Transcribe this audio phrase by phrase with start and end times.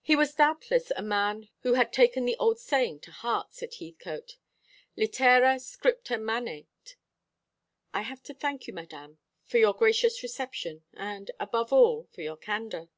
[0.00, 4.36] "He was doubtless a man who had taken the old saying to heart," said Heathcote.
[4.94, 6.68] "'Litera scripta manet.'
[7.92, 12.36] I have to thank you, Madame, for your gracious reception, and, above all, for your
[12.36, 12.90] candour."